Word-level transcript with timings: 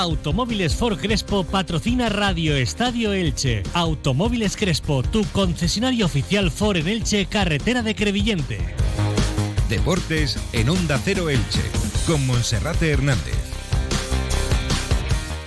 Automóviles 0.00 0.76
Ford 0.76 0.98
Crespo 0.98 1.44
patrocina 1.44 2.08
Radio 2.08 2.56
Estadio 2.56 3.12
Elche. 3.12 3.62
Automóviles 3.74 4.56
Crespo, 4.56 5.02
tu 5.02 5.26
concesionario 5.26 6.06
oficial 6.06 6.50
Ford 6.50 6.78
en 6.78 6.88
Elche, 6.88 7.26
carretera 7.26 7.82
de 7.82 7.94
Crevillente. 7.94 8.58
Deportes 9.68 10.38
en 10.54 10.70
Onda 10.70 10.98
Cero 11.04 11.28
Elche, 11.28 11.60
con 12.06 12.26
Monserrate 12.26 12.90
Hernández. 12.90 13.39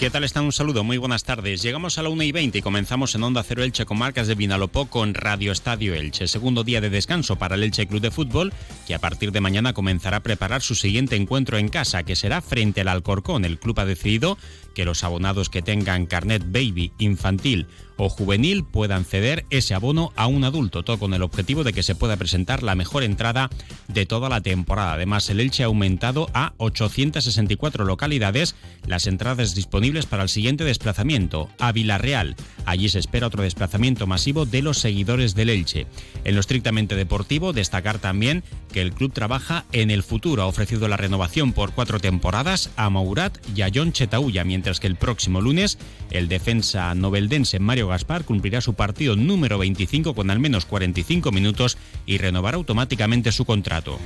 ¿Qué 0.04 0.09
tal 0.09 0.25
están? 0.25 0.43
Un 0.43 0.51
saludo, 0.51 0.83
muy 0.83 0.97
buenas 0.97 1.23
tardes. 1.23 1.61
Llegamos 1.61 1.97
a 1.97 2.03
la 2.03 2.09
1 2.09 2.23
y 2.23 2.33
20 2.33 2.57
y 2.57 2.61
comenzamos 2.61 3.15
en 3.15 3.23
Onda 3.23 3.41
Cero 3.41 3.63
Elche 3.63 3.85
con 3.85 3.97
marcas 3.97 4.27
de 4.27 4.35
Vinalopó 4.35 4.88
con 4.88 5.13
Radio 5.13 5.53
Estadio 5.53 5.93
Elche. 5.93 6.27
Segundo 6.27 6.65
día 6.65 6.81
de 6.81 6.89
descanso 6.89 7.38
para 7.38 7.55
el 7.55 7.63
Elche 7.63 7.88
Club 7.88 8.02
de 8.02 8.11
Fútbol, 8.11 8.52
que 8.85 8.95
a 8.95 8.99
partir 8.99 9.31
de 9.31 9.39
mañana 9.39 9.71
comenzará 9.71 10.17
a 10.17 10.20
preparar 10.20 10.61
su 10.61 10.75
siguiente 10.75 11.16
encuentro 11.16 11.57
en 11.57 11.70
casa, 11.70 12.03
que 12.03 12.17
será 12.17 12.41
frente 12.41 12.81
al 12.81 12.89
Alcorcón. 12.89 13.45
El 13.45 13.59
club 13.59 13.79
ha 13.79 13.85
decidido 13.85 14.38
que 14.73 14.86
los 14.86 15.04
abonados 15.04 15.50
que 15.50 15.62
tengan 15.62 16.05
carnet 16.05 16.44
baby, 16.45 16.91
infantil 16.98 17.68
o 17.98 18.09
juvenil 18.09 18.63
puedan 18.63 19.05
ceder 19.05 19.46
ese 19.49 19.73
abono 19.73 20.12
a 20.16 20.27
un 20.27 20.44
adulto, 20.44 20.84
todo 20.84 20.98
con 20.98 21.13
el 21.13 21.22
objetivo 21.22 21.63
de 21.63 21.73
que 21.73 21.84
se 21.84 21.96
pueda 21.96 22.18
presentar 22.18 22.63
la 22.63 22.76
mejor 22.76 23.04
entrada 23.04 23.49
de 23.88 24.05
toda 24.05 24.30
la 24.30 24.41
temporada. 24.41 24.94
Además, 24.94 25.30
el 25.30 25.40
Elche 25.40 25.63
ha 25.63 25.68
aumentado 25.68 26.30
a 26.34 26.54
864 26.58 27.86
localidades 27.86 28.55
las 28.88 29.08
entradas 29.08 29.55
disponibles 29.55 30.05
para 30.05 30.23
el 30.23 30.30
siguiente 30.30 30.63
desplazamiento, 30.63 31.49
a 31.60 31.71
Villarreal. 31.71 32.35
Allí 32.66 32.90
se 32.90 32.99
espera 32.99 33.27
otro 33.27 33.44
desplazamiento 33.44 34.08
masivo 34.08 34.46
de 34.46 34.62
los 34.62 34.80
seguidores 34.80 35.35
del 35.35 35.49
Elche. 35.49 35.88
En 36.24 36.35
lo 36.35 36.41
estrictamente 36.41 36.96
deportivo, 36.96 37.54
destacar 37.54 37.99
también 37.99 38.44
que 38.71 38.82
el 38.82 38.94
club 38.94 39.13
trabaja 39.13 39.66
en 39.71 39.91
el 39.91 40.04
futuro. 40.04 40.44
Ha 40.44 40.48
ofrecido 40.48 40.88
la 40.88 40.98
renovación 40.98 41.54
por 41.54 41.74
cuatro 41.74 41.99
temporadas 41.99 42.71
a 42.76 42.90
Maurat 42.90 43.38
y 43.55 43.62
a 43.62 43.70
John 43.74 43.91
Chetauya, 43.91 44.44
que 44.63 44.88
el 44.88 44.95
próximo 44.95 45.41
lunes 45.41 45.77
el 46.10 46.29
defensa 46.29 46.93
noveldense 46.96 47.60
Mario 47.60 47.90
Gaspar 47.90 48.24
cumplirá 48.24 48.62
su 48.62 48.74
partido 48.76 49.15
número 49.15 49.57
25 49.57 50.15
con 50.15 50.29
al 50.29 50.40
menos 50.40 50.65
45 50.65 51.32
minutos 51.32 51.77
y 52.05 52.18
renovará 52.18 52.57
automáticamente 52.57 53.32
su 53.32 53.46
contrato. 53.46 53.99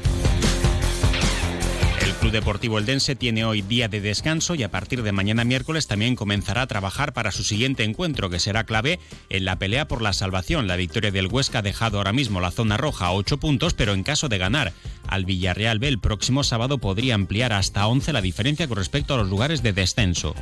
El 2.01 2.13
Club 2.13 2.31
Deportivo 2.31 2.77
Eldense 2.77 3.15
tiene 3.15 3.43
hoy 3.43 3.61
día 3.61 3.89
de 3.89 3.99
descanso 3.99 4.55
y 4.55 4.63
a 4.63 4.71
partir 4.71 5.03
de 5.03 5.11
mañana 5.11 5.43
miércoles 5.43 5.87
también 5.87 6.15
comenzará 6.15 6.61
a 6.61 6.67
trabajar 6.67 7.11
para 7.11 7.31
su 7.31 7.43
siguiente 7.43 7.83
encuentro, 7.83 8.29
que 8.29 8.39
será 8.39 8.63
clave 8.63 8.99
en 9.29 9.45
la 9.45 9.59
pelea 9.59 9.87
por 9.87 10.01
la 10.01 10.13
salvación. 10.13 10.67
La 10.67 10.77
victoria 10.77 11.11
del 11.11 11.27
Huesca 11.27 11.59
ha 11.59 11.63
dejado 11.63 11.97
ahora 11.97 12.13
mismo 12.13 12.39
la 12.39 12.51
zona 12.51 12.77
roja 12.77 13.07
a 13.07 13.11
8 13.11 13.39
puntos, 13.39 13.73
pero 13.73 13.93
en 13.93 14.03
caso 14.03 14.29
de 14.29 14.37
ganar 14.37 14.73
al 15.07 15.25
Villarreal 15.25 15.79
B 15.79 15.87
el 15.87 15.99
próximo 15.99 16.43
sábado 16.43 16.77
podría 16.77 17.15
ampliar 17.15 17.53
hasta 17.53 17.87
11 17.87 18.13
la 18.13 18.21
diferencia 18.21 18.67
con 18.67 18.77
respecto 18.77 19.13
a 19.13 19.17
los 19.17 19.29
lugares 19.29 19.63
de 19.63 19.73
descenso. 19.73 20.35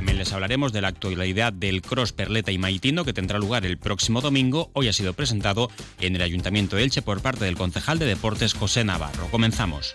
También 0.00 0.16
les 0.16 0.32
hablaremos 0.32 0.72
de 0.72 0.80
la 0.80 0.88
actualidad 0.88 1.52
del 1.52 1.82
Cross 1.82 2.12
Perleta 2.14 2.50
y 2.50 2.56
Maitino 2.56 3.04
que 3.04 3.12
tendrá 3.12 3.38
lugar 3.38 3.66
el 3.66 3.76
próximo 3.76 4.22
domingo. 4.22 4.70
Hoy 4.72 4.88
ha 4.88 4.94
sido 4.94 5.12
presentado 5.12 5.70
en 6.00 6.16
el 6.16 6.22
Ayuntamiento 6.22 6.76
de 6.76 6.84
Elche 6.84 7.02
por 7.02 7.20
parte 7.20 7.44
del 7.44 7.58
concejal 7.58 7.98
de 7.98 8.06
Deportes 8.06 8.54
José 8.54 8.82
Navarro. 8.82 9.28
Comenzamos. 9.30 9.94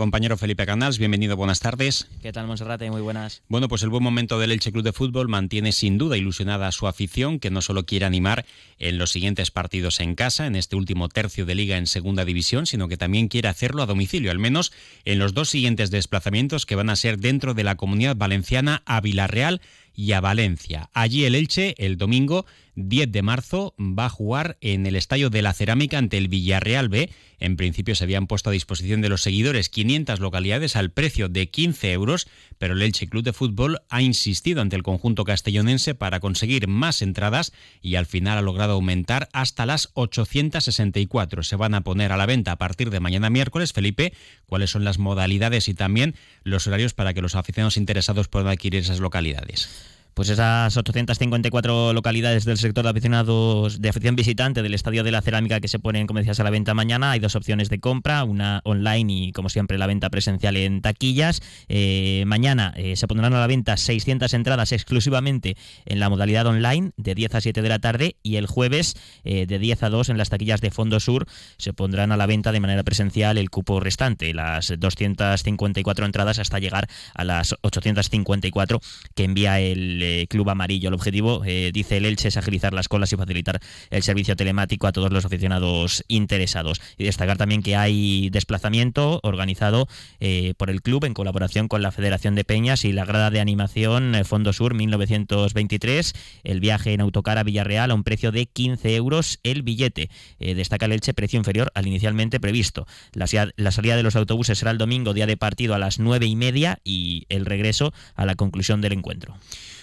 Compañero 0.00 0.38
Felipe 0.38 0.64
Canals, 0.64 0.96
bienvenido, 0.96 1.36
buenas 1.36 1.60
tardes. 1.60 2.08
¿Qué 2.22 2.32
tal, 2.32 2.46
Monserrate? 2.46 2.90
Muy 2.90 3.02
buenas. 3.02 3.42
Bueno, 3.48 3.68
pues 3.68 3.82
el 3.82 3.90
buen 3.90 4.02
momento 4.02 4.38
del 4.38 4.50
Elche 4.50 4.72
Club 4.72 4.82
de 4.82 4.94
Fútbol 4.94 5.28
mantiene 5.28 5.72
sin 5.72 5.98
duda 5.98 6.16
ilusionada 6.16 6.68
a 6.68 6.72
su 6.72 6.86
afición, 6.86 7.38
que 7.38 7.50
no 7.50 7.60
solo 7.60 7.84
quiere 7.84 8.06
animar 8.06 8.46
en 8.78 8.96
los 8.96 9.10
siguientes 9.10 9.50
partidos 9.50 10.00
en 10.00 10.14
casa, 10.14 10.46
en 10.46 10.56
este 10.56 10.74
último 10.74 11.10
tercio 11.10 11.44
de 11.44 11.54
liga 11.54 11.76
en 11.76 11.86
segunda 11.86 12.24
división, 12.24 12.64
sino 12.64 12.88
que 12.88 12.96
también 12.96 13.28
quiere 13.28 13.48
hacerlo 13.48 13.82
a 13.82 13.86
domicilio, 13.86 14.30
al 14.30 14.38
menos 14.38 14.72
en 15.04 15.18
los 15.18 15.34
dos 15.34 15.50
siguientes 15.50 15.90
desplazamientos 15.90 16.64
que 16.64 16.76
van 16.76 16.88
a 16.88 16.96
ser 16.96 17.18
dentro 17.18 17.52
de 17.52 17.64
la 17.64 17.74
comunidad 17.74 18.16
valenciana 18.16 18.82
a 18.86 19.02
Villarreal 19.02 19.60
y 19.94 20.12
a 20.12 20.22
Valencia. 20.22 20.88
Allí 20.94 21.26
el 21.26 21.34
Elche, 21.34 21.74
el 21.76 21.98
domingo 21.98 22.46
10 22.88 23.12
de 23.12 23.22
marzo, 23.22 23.74
va 23.78 24.06
a 24.06 24.10
jugar 24.10 24.56
en 24.60 24.86
el 24.86 24.96
Estadio 24.96 25.30
de 25.30 25.42
la 25.42 25.52
Cerámica 25.52 25.98
ante 25.98 26.16
el 26.16 26.28
Villarreal 26.28 26.88
B. 26.88 27.10
En 27.38 27.56
principio 27.56 27.94
se 27.94 28.04
habían 28.04 28.26
puesto 28.26 28.50
a 28.50 28.52
disposición 28.52 29.00
de 29.00 29.08
los 29.08 29.22
seguidores 29.22 29.68
500 29.68 30.20
localidades 30.20 30.76
al 30.76 30.90
precio 30.90 31.28
de 31.28 31.48
15 31.48 31.92
euros, 31.92 32.28
pero 32.58 32.74
el 32.74 32.82
Elche 32.82 33.08
Club 33.08 33.24
de 33.24 33.32
Fútbol 33.32 33.80
ha 33.88 34.02
insistido 34.02 34.60
ante 34.60 34.76
el 34.76 34.82
conjunto 34.82 35.24
castellonense 35.24 35.94
para 35.94 36.20
conseguir 36.20 36.68
más 36.68 37.02
entradas 37.02 37.52
y 37.80 37.94
al 37.94 38.06
final 38.06 38.38
ha 38.38 38.42
logrado 38.42 38.74
aumentar 38.74 39.28
hasta 39.32 39.66
las 39.66 39.90
864. 39.94 41.42
Se 41.42 41.56
van 41.56 41.74
a 41.74 41.82
poner 41.82 42.12
a 42.12 42.16
la 42.16 42.26
venta 42.26 42.52
a 42.52 42.58
partir 42.58 42.90
de 42.90 43.00
mañana 43.00 43.30
miércoles. 43.30 43.72
Felipe, 43.72 44.12
¿cuáles 44.46 44.70
son 44.70 44.84
las 44.84 44.98
modalidades 44.98 45.68
y 45.68 45.74
también 45.74 46.14
los 46.42 46.66
horarios 46.66 46.94
para 46.94 47.14
que 47.14 47.22
los 47.22 47.34
aficionados 47.34 47.76
interesados 47.76 48.28
puedan 48.28 48.48
adquirir 48.48 48.80
esas 48.80 49.00
localidades? 49.00 49.99
Pues 50.14 50.28
esas 50.28 50.76
854 50.76 51.92
localidades 51.92 52.44
del 52.44 52.58
sector 52.58 52.84
de 52.84 52.90
aficionados 52.90 53.80
de 53.80 53.88
afición 53.88 54.16
visitante 54.16 54.62
del 54.62 54.74
Estadio 54.74 55.04
de 55.04 55.12
la 55.12 55.22
Cerámica 55.22 55.60
que 55.60 55.68
se 55.68 55.78
ponen, 55.78 56.06
como 56.06 56.18
decías, 56.18 56.40
a 56.40 56.44
la 56.44 56.50
venta 56.50 56.74
mañana. 56.74 57.12
Hay 57.12 57.20
dos 57.20 57.36
opciones 57.36 57.68
de 57.68 57.80
compra, 57.80 58.24
una 58.24 58.60
online 58.64 59.12
y, 59.12 59.32
como 59.32 59.48
siempre, 59.48 59.78
la 59.78 59.86
venta 59.86 60.10
presencial 60.10 60.56
en 60.56 60.82
taquillas. 60.82 61.40
Eh, 61.68 62.24
mañana 62.26 62.72
eh, 62.76 62.96
se 62.96 63.06
pondrán 63.06 63.34
a 63.34 63.40
la 63.40 63.46
venta 63.46 63.76
600 63.76 64.34
entradas 64.34 64.72
exclusivamente 64.72 65.56
en 65.86 66.00
la 66.00 66.08
modalidad 66.08 66.46
online 66.46 66.90
de 66.96 67.14
10 67.14 67.34
a 67.36 67.40
7 67.40 67.62
de 67.62 67.68
la 67.68 67.78
tarde 67.78 68.16
y 68.22 68.36
el 68.36 68.46
jueves 68.46 68.96
eh, 69.24 69.46
de 69.46 69.58
10 69.58 69.84
a 69.84 69.90
2 69.90 70.08
en 70.08 70.18
las 70.18 70.28
taquillas 70.28 70.60
de 70.60 70.70
Fondo 70.70 71.00
Sur 71.00 71.26
se 71.56 71.72
pondrán 71.72 72.12
a 72.12 72.16
la 72.16 72.26
venta 72.26 72.52
de 72.52 72.60
manera 72.60 72.82
presencial 72.82 73.38
el 73.38 73.50
cupo 73.50 73.80
restante, 73.80 74.34
las 74.34 74.72
254 74.78 76.04
entradas 76.04 76.38
hasta 76.38 76.58
llegar 76.58 76.88
a 77.14 77.24
las 77.24 77.54
854 77.62 78.80
que 79.14 79.24
envía 79.24 79.60
el 79.60 79.99
Club 80.28 80.50
Amarillo. 80.50 80.88
El 80.88 80.94
objetivo, 80.94 81.42
eh, 81.44 81.70
dice 81.72 81.96
el 81.96 82.04
Elche, 82.04 82.28
es 82.28 82.36
agilizar 82.36 82.72
las 82.72 82.88
colas 82.88 83.12
y 83.12 83.16
facilitar 83.16 83.60
el 83.90 84.02
servicio 84.02 84.36
telemático 84.36 84.86
a 84.86 84.92
todos 84.92 85.12
los 85.12 85.24
aficionados 85.24 86.04
interesados. 86.08 86.80
Y 86.98 87.04
destacar 87.04 87.36
también 87.36 87.62
que 87.62 87.76
hay 87.76 88.30
desplazamiento 88.30 89.20
organizado 89.22 89.88
eh, 90.20 90.54
por 90.56 90.70
el 90.70 90.82
club 90.82 91.04
en 91.04 91.14
colaboración 91.14 91.68
con 91.68 91.82
la 91.82 91.92
Federación 91.92 92.34
de 92.34 92.44
Peñas 92.44 92.84
y 92.84 92.92
la 92.92 93.04
grada 93.04 93.30
de 93.30 93.40
animación 93.40 94.14
eh, 94.14 94.24
Fondo 94.24 94.52
Sur 94.52 94.74
1923. 94.74 96.14
El 96.44 96.60
viaje 96.60 96.92
en 96.92 97.00
autocar 97.00 97.38
a 97.38 97.42
Villarreal 97.42 97.90
a 97.90 97.94
un 97.94 98.04
precio 98.04 98.32
de 98.32 98.46
15 98.46 98.94
euros 98.94 99.38
el 99.42 99.62
billete. 99.62 100.10
destaca 100.38 100.86
el 100.86 100.92
Elche 100.92 101.14
precio 101.14 101.38
inferior 101.38 101.70
al 101.74 101.86
inicialmente 101.86 102.40
previsto. 102.40 102.86
La, 103.12 103.26
la 103.56 103.70
salida 103.70 103.96
de 103.96 104.02
los 104.02 104.16
autobuses 104.16 104.58
será 104.58 104.70
el 104.70 104.78
domingo, 104.78 105.14
día 105.14 105.26
de 105.26 105.36
partido 105.36 105.74
a 105.74 105.78
las 105.78 105.98
9 105.98 106.26
y 106.26 106.36
media 106.36 106.78
y 106.84 107.26
el 107.28 107.46
regreso 107.46 107.92
a 108.14 108.26
la 108.26 108.34
conclusión 108.34 108.80
del 108.80 108.92
encuentro. 108.92 109.36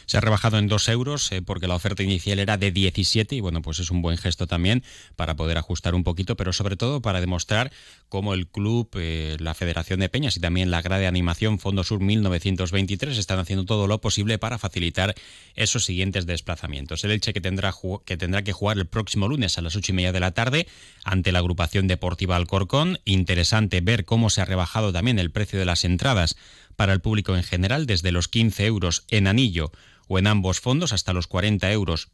Se 0.08 0.18
ha 0.18 0.22
rebajado 0.22 0.58
en 0.58 0.68
2 0.68 0.88
euros 0.88 1.32
eh, 1.34 1.42
porque 1.42 1.68
la 1.68 1.76
oferta 1.76 2.02
inicial 2.02 2.40
era 2.40 2.58
de 2.58 2.72
17 2.72 3.36
y 3.36 3.42
bueno, 3.42 3.62
pues 3.62 3.80
es 3.80 3.92
un 3.92 4.02
buen 4.02 4.18
gesto 4.18 4.48
también 4.48 4.82
para 5.18 5.36
poder 5.36 5.58
ajustar 5.58 5.96
un 5.96 6.06
poquito, 6.06 6.38
pero 6.38 6.54
sobre 6.54 6.78
todo 6.78 7.02
para 7.02 7.20
demostrar 7.20 7.74
cómo 8.08 8.34
el 8.34 8.48
club, 8.48 8.90
eh, 8.96 9.36
la 9.40 9.54
Federación 9.54 10.00
de 10.00 10.08
Peñas 10.08 10.38
y 10.38 10.40
también 10.40 10.72
la 10.72 10.82
grada 10.82 11.02
de 11.02 11.08
animación 11.08 11.60
Fondo 11.60 11.84
Sur 11.84 12.00
1923 12.00 13.18
están 13.18 13.40
haciendo 13.40 13.66
todo 13.66 13.86
lo 13.86 14.00
posible 14.00 14.38
para 14.38 14.58
facilitar 14.58 15.14
esos 15.56 15.84
siguientes 15.84 16.26
desplazamientos. 16.26 17.04
El 17.04 17.12
Elche 17.12 17.34
que 17.34 17.42
tendrá, 17.42 17.74
que 18.06 18.16
tendrá 18.16 18.44
que 18.44 18.54
jugar 18.54 18.78
el 18.78 18.88
próximo 18.88 19.28
lunes 19.28 19.58
a 19.58 19.62
las 19.62 19.76
8 19.76 19.92
y 19.92 19.96
media 19.96 20.14
de 20.14 20.22
la 20.22 20.32
tarde 20.32 20.68
ante 21.04 21.34
la 21.34 21.40
agrupación 21.40 21.88
deportiva 21.88 22.38
Alcorcón. 22.38 23.00
Interesante 23.04 23.82
ver 23.82 24.06
cómo 24.06 24.30
se 24.30 24.40
ha 24.40 24.46
rebajado 24.46 24.94
también 24.94 25.20
el 25.20 25.32
precio 25.32 25.60
de 25.60 25.66
las 25.66 25.84
entradas 25.84 26.38
para 26.78 26.94
el 26.94 27.02
público 27.02 27.36
en 27.36 27.44
general, 27.44 27.86
desde 27.86 28.14
los 28.14 28.30
15 28.30 28.66
euros 28.66 29.04
en 29.10 29.28
anillo 29.28 29.74
o 30.08 30.20
en 30.20 30.28
ambos 30.28 30.62
fondos 30.62 30.94
hasta 30.94 31.12
los 31.12 31.28
40 31.28 31.70
euros 31.74 32.12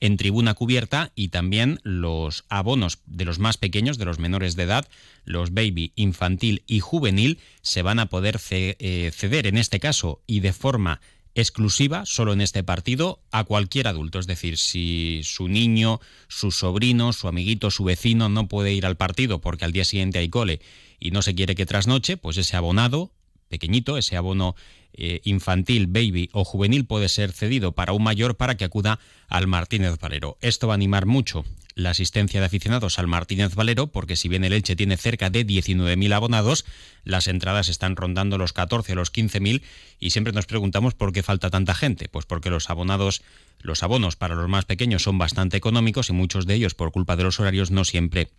en 0.00 0.16
tribuna 0.16 0.54
cubierta 0.54 1.12
y 1.14 1.28
también 1.28 1.80
los 1.82 2.44
abonos 2.48 2.98
de 3.06 3.24
los 3.24 3.38
más 3.38 3.56
pequeños, 3.56 3.96
de 3.96 4.04
los 4.04 4.18
menores 4.18 4.54
de 4.54 4.64
edad, 4.64 4.86
los 5.24 5.54
baby, 5.54 5.92
infantil 5.96 6.62
y 6.66 6.80
juvenil, 6.80 7.38
se 7.62 7.82
van 7.82 7.98
a 7.98 8.06
poder 8.06 8.38
eh, 8.50 9.10
ceder 9.14 9.46
en 9.46 9.56
este 9.56 9.80
caso 9.80 10.22
y 10.26 10.40
de 10.40 10.52
forma 10.52 11.00
exclusiva, 11.34 12.04
solo 12.04 12.32
en 12.32 12.42
este 12.42 12.62
partido, 12.62 13.20
a 13.30 13.44
cualquier 13.44 13.88
adulto. 13.88 14.18
Es 14.18 14.26
decir, 14.26 14.58
si 14.58 15.22
su 15.24 15.48
niño, 15.48 16.00
su 16.28 16.50
sobrino, 16.50 17.12
su 17.12 17.26
amiguito, 17.26 17.70
su 17.70 17.84
vecino 17.84 18.28
no 18.28 18.46
puede 18.46 18.72
ir 18.72 18.86
al 18.86 18.96
partido 18.96 19.40
porque 19.40 19.64
al 19.64 19.72
día 19.72 19.84
siguiente 19.84 20.18
hay 20.18 20.28
cole 20.28 20.60
y 21.00 21.10
no 21.10 21.22
se 21.22 21.34
quiere 21.34 21.54
que 21.54 21.66
trasnoche, 21.66 22.16
pues 22.16 22.36
ese 22.36 22.56
abonado 22.56 23.10
pequeñito, 23.54 23.96
ese 23.96 24.16
abono 24.16 24.56
eh, 24.94 25.20
infantil, 25.22 25.86
baby 25.86 26.28
o 26.32 26.44
juvenil 26.44 26.86
puede 26.86 27.08
ser 27.08 27.30
cedido 27.30 27.70
para 27.70 27.92
un 27.92 28.02
mayor 28.02 28.36
para 28.36 28.56
que 28.56 28.64
acuda 28.64 28.98
al 29.28 29.46
Martínez 29.46 29.96
Valero. 30.00 30.38
Esto 30.40 30.66
va 30.66 30.74
a 30.74 30.80
animar 30.82 31.06
mucho 31.06 31.44
la 31.76 31.90
asistencia 31.90 32.40
de 32.40 32.46
aficionados 32.46 32.98
al 32.98 33.06
Martínez 33.06 33.54
Valero, 33.54 33.88
porque 33.88 34.16
si 34.16 34.28
bien 34.28 34.42
el 34.42 34.52
Elche 34.52 34.74
tiene 34.74 34.96
cerca 34.96 35.30
de 35.30 35.46
19.000 35.46 36.12
abonados, 36.12 36.64
las 37.04 37.28
entradas 37.28 37.68
están 37.68 37.94
rondando 37.94 38.38
los 38.38 38.52
14 38.52 38.92
o 38.92 38.96
los 38.96 39.12
15.000 39.12 39.62
y 40.00 40.10
siempre 40.10 40.32
nos 40.32 40.46
preguntamos 40.46 40.94
por 40.94 41.12
qué 41.12 41.22
falta 41.22 41.48
tanta 41.48 41.74
gente. 41.74 42.08
Pues 42.08 42.26
porque 42.26 42.50
los 42.50 42.70
abonados, 42.70 43.22
los 43.60 43.84
abonos 43.84 44.16
para 44.16 44.34
los 44.34 44.48
más 44.48 44.64
pequeños 44.64 45.04
son 45.04 45.16
bastante 45.18 45.56
económicos 45.56 46.10
y 46.10 46.12
muchos 46.12 46.46
de 46.46 46.54
ellos, 46.54 46.74
por 46.74 46.90
culpa 46.90 47.14
de 47.14 47.22
los 47.22 47.38
horarios, 47.38 47.70
no 47.70 47.84
siempre 47.84 48.30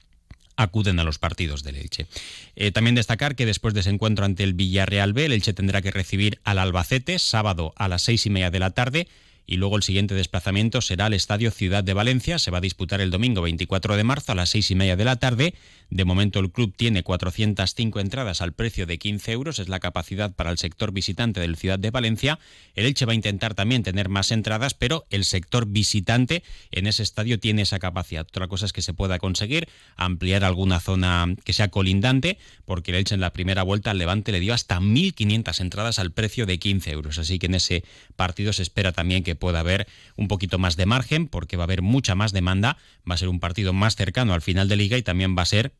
acuden 0.58 1.00
a 1.00 1.04
los 1.04 1.20
partidos 1.20 1.64
del 1.64 1.76
Elche. 1.76 2.08
Eh, 2.56 2.72
también 2.72 2.96
destacar 2.96 3.36
que 3.36 3.46
después 3.46 3.74
de 3.74 3.82
ese 3.82 3.90
encuentro 3.90 4.26
ante 4.26 4.44
el 4.44 4.54
Villarreal 4.54 5.14
B, 5.14 5.26
el 5.26 5.32
Elche 5.34 5.54
tendrá 5.54 5.82
que 5.82 5.92
recibir 5.92 6.40
al 6.44 6.60
Albacete 6.60 7.20
sábado 7.20 7.74
a 7.76 7.88
las 7.88 8.04
seis 8.04 8.26
y 8.26 8.30
media 8.30 8.52
de 8.52 8.60
la 8.60 8.72
tarde 8.72 9.08
y 9.48 9.58
luego 9.58 9.78
el 9.78 9.84
siguiente 9.84 10.16
desplazamiento 10.16 10.82
será 10.82 11.06
al 11.06 11.14
Estadio 11.14 11.52
Ciudad 11.52 11.84
de 11.84 11.94
Valencia. 11.94 12.40
Se 12.40 12.52
va 12.52 12.58
a 12.58 12.62
disputar 12.62 13.02
el 13.02 13.12
domingo 13.12 13.42
24 13.42 13.96
de 13.96 14.04
marzo 14.04 14.32
a 14.32 14.36
las 14.36 14.50
seis 14.50 14.72
y 14.72 14.76
media 14.76 14.96
de 14.96 15.06
la 15.06 15.18
tarde. 15.18 15.54
De 15.90 16.06
momento 16.06 16.40
el 16.40 16.52
club 16.52 16.74
tiene 16.76 17.04
405 17.04 18.00
entradas 18.00 18.42
al 18.42 18.54
precio 18.54 18.86
de 18.86 18.98
15 18.98 19.32
euros, 19.32 19.60
es 19.60 19.70
la 19.70 19.80
capacidad 19.80 20.34
para 20.34 20.52
el 20.52 20.58
sector 20.58 20.92
visitante 20.92 21.40
del 21.40 21.56
Ciudad 21.56 21.80
de 21.80 21.92
Valencia. 21.92 22.40
El 22.74 22.86
Elche 22.86 23.06
va 23.06 23.12
a 23.12 23.16
intentar 23.16 23.54
también 23.54 23.84
tener 23.84 24.10
más 24.10 24.32
entradas, 24.32 24.74
pero 24.74 25.06
el 25.10 25.26
sector 25.26 25.68
visitante 25.68 26.44
en 26.72 26.88
ese 26.88 27.04
estadio 27.04 27.40
tiene 27.40 27.62
esa 27.62 27.80
capacidad. 27.80 28.26
Otra 28.28 28.48
cosa 28.48 28.66
es 28.66 28.74
que 28.74 28.82
se 28.82 28.94
pueda 28.94 29.20
conseguir 29.20 29.68
ampliar 29.96 30.44
alguna 30.44 30.80
zona 30.80 31.34
que 31.44 31.54
sea 31.54 31.70
colindante, 31.70 32.38
porque 32.66 32.92
el 32.92 32.98
Elche 32.98 33.16
en 33.16 33.22
la 33.22 33.34
primera 33.34 33.64
vuelta 33.64 33.92
al 33.92 33.98
Levante 33.98 34.32
le 34.32 34.40
dio 34.40 34.54
hasta 34.54 34.80
1.500 34.80 35.62
entradas 35.62 36.00
al 36.00 36.12
precio 36.12 36.46
de 36.46 36.60
15 36.60 36.92
euros. 36.92 37.18
Así 37.20 37.40
que 37.40 37.46
en 37.46 37.56
ese 37.56 37.84
partido 38.16 38.54
se 38.54 38.64
espera 38.64 38.92
también 38.92 39.24
que 39.24 39.36
pueda 39.36 39.60
haber 39.60 39.88
un 40.16 40.28
poquito 40.28 40.58
más 40.58 40.76
de 40.76 40.86
margen 40.86 41.28
porque 41.28 41.58
va 41.58 41.64
a 41.64 41.66
haber 41.66 41.82
mucha 41.82 42.16
más 42.16 42.32
demanda, 42.32 42.78
va 43.10 43.16
a 43.16 43.18
ser 43.18 43.30
un 43.30 43.40
partido 43.40 43.74
más 43.74 43.96
cercano 43.96 44.34
al 44.34 44.42
final 44.42 44.68
de 44.68 44.76
liga 44.76 44.98
y 44.98 45.04
también 45.04 45.36
va 45.38 45.44
a 45.44 45.46
ser 45.46 45.74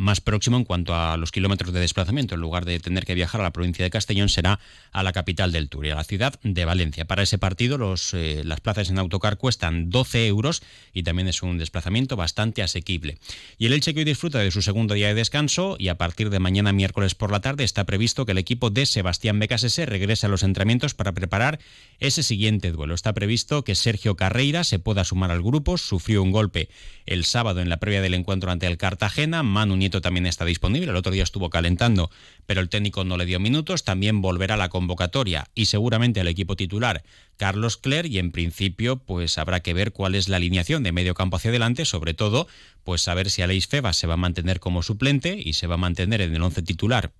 más 0.00 0.22
próximo 0.22 0.56
en 0.56 0.64
cuanto 0.64 0.94
a 0.94 1.18
los 1.18 1.30
kilómetros 1.30 1.74
de 1.74 1.80
desplazamiento. 1.80 2.34
En 2.34 2.40
lugar 2.40 2.64
de 2.64 2.80
tener 2.80 3.04
que 3.04 3.14
viajar 3.14 3.42
a 3.42 3.44
la 3.44 3.52
provincia 3.52 3.84
de 3.84 3.90
Castellón, 3.90 4.30
será 4.30 4.58
a 4.92 5.02
la 5.02 5.12
capital 5.12 5.52
del 5.52 5.68
Turia, 5.68 5.94
la 5.94 6.04
ciudad 6.04 6.40
de 6.42 6.64
Valencia. 6.64 7.04
Para 7.04 7.22
ese 7.22 7.36
partido, 7.36 7.76
los, 7.76 8.14
eh, 8.14 8.40
las 8.44 8.60
plazas 8.60 8.88
en 8.88 8.98
autocar 8.98 9.36
cuestan 9.36 9.90
12 9.90 10.26
euros 10.26 10.62
y 10.94 11.02
también 11.02 11.28
es 11.28 11.42
un 11.42 11.58
desplazamiento 11.58 12.16
bastante 12.16 12.62
asequible. 12.62 13.18
Y 13.58 13.66
el 13.66 13.74
Elche 13.74 13.92
que 13.92 14.00
hoy 14.00 14.04
disfruta 14.04 14.38
de 14.38 14.50
su 14.50 14.62
segundo 14.62 14.94
día 14.94 15.08
de 15.08 15.14
descanso 15.14 15.76
y 15.78 15.88
a 15.88 15.98
partir 15.98 16.30
de 16.30 16.38
mañana 16.38 16.72
miércoles 16.72 17.14
por 17.14 17.30
la 17.30 17.40
tarde 17.40 17.64
está 17.64 17.84
previsto 17.84 18.24
que 18.24 18.32
el 18.32 18.38
equipo 18.38 18.70
de 18.70 18.86
Sebastián 18.86 19.38
Becasese 19.38 19.84
regrese 19.84 20.24
a 20.24 20.30
los 20.30 20.42
entrenamientos 20.42 20.94
para 20.94 21.12
preparar 21.12 21.58
ese 21.98 22.22
siguiente 22.22 22.72
duelo. 22.72 22.94
Está 22.94 23.12
previsto 23.12 23.64
que 23.64 23.74
Sergio 23.74 24.16
Carreira 24.16 24.64
se 24.64 24.78
pueda 24.78 25.04
sumar 25.04 25.30
al 25.30 25.42
grupo. 25.42 25.76
Sufrió 25.76 26.22
un 26.22 26.32
golpe 26.32 26.70
el 27.04 27.24
sábado 27.24 27.60
en 27.60 27.68
la 27.68 27.78
previa 27.78 28.00
del 28.00 28.14
encuentro 28.14 28.50
ante 28.50 28.66
el 28.66 28.78
Cartagena. 28.78 29.42
Manu 29.42 29.76
también 29.90 30.26
está 30.26 30.44
disponible. 30.44 30.90
El 30.90 30.96
otro 30.96 31.10
día 31.10 31.24
estuvo 31.24 31.50
calentando, 31.50 32.10
pero 32.46 32.60
el 32.60 32.68
técnico 32.68 33.02
no 33.02 33.16
le 33.16 33.26
dio 33.26 33.40
minutos. 33.40 33.82
También 33.82 34.22
volverá 34.22 34.54
a 34.54 34.56
la 34.56 34.68
convocatoria 34.68 35.48
y 35.54 35.66
seguramente 35.66 36.20
al 36.20 36.28
equipo 36.28 36.54
titular 36.54 37.02
Carlos 37.36 37.76
Cler 37.76 38.06
y 38.06 38.18
en 38.18 38.30
principio 38.30 38.98
pues 38.98 39.38
habrá 39.38 39.60
que 39.60 39.74
ver 39.74 39.92
cuál 39.92 40.14
es 40.14 40.28
la 40.28 40.36
alineación 40.36 40.84
de 40.84 40.92
medio 40.92 41.14
campo 41.14 41.36
hacia 41.36 41.50
adelante, 41.50 41.84
sobre 41.84 42.14
todo 42.14 42.46
pues 42.84 43.02
saber 43.02 43.30
si 43.30 43.42
Aleix 43.42 43.66
Febas 43.66 43.96
se 43.96 44.06
va 44.06 44.14
a 44.14 44.16
mantener 44.16 44.60
como 44.60 44.82
suplente 44.82 45.40
y 45.42 45.54
se 45.54 45.66
va 45.66 45.74
a 45.74 45.78
mantener 45.78 46.20
en 46.20 46.34
el 46.34 46.42
once 46.42 46.62
titular 46.62 47.12